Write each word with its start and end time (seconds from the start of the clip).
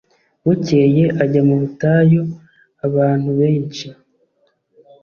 Bukeye 0.45 1.03
ajya 1.23 1.41
mu 1.47 1.55
butayu 1.61 2.21
abantu 2.87 3.29
benshi 3.39 3.85